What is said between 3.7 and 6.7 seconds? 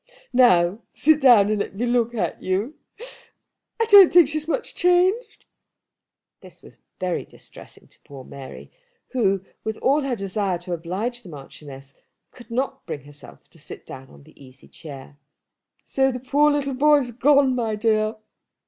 I don't think she's much changed." This